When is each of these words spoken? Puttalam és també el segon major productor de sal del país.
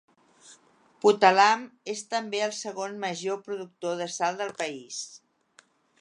Puttalam 1.05 1.67
és 1.93 2.01
també 2.13 2.41
el 2.45 2.55
segon 2.61 2.97
major 3.05 3.39
productor 3.51 4.03
de 4.03 4.11
sal 4.19 4.41
del 4.41 4.55
país. 4.63 4.99